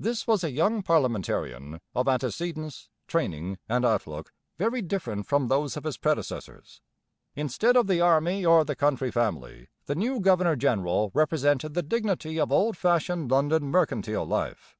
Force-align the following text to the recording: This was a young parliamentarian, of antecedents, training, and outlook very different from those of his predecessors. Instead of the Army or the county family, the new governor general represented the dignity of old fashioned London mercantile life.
This 0.00 0.26
was 0.26 0.42
a 0.42 0.50
young 0.50 0.82
parliamentarian, 0.82 1.80
of 1.94 2.08
antecedents, 2.08 2.88
training, 3.06 3.56
and 3.68 3.84
outlook 3.84 4.32
very 4.58 4.82
different 4.82 5.26
from 5.28 5.46
those 5.46 5.76
of 5.76 5.84
his 5.84 5.96
predecessors. 5.96 6.80
Instead 7.36 7.76
of 7.76 7.86
the 7.86 8.00
Army 8.00 8.44
or 8.44 8.64
the 8.64 8.74
county 8.74 9.12
family, 9.12 9.68
the 9.86 9.94
new 9.94 10.18
governor 10.18 10.56
general 10.56 11.12
represented 11.14 11.74
the 11.74 11.84
dignity 11.84 12.40
of 12.40 12.50
old 12.50 12.76
fashioned 12.76 13.30
London 13.30 13.62
mercantile 13.70 14.26
life. 14.26 14.76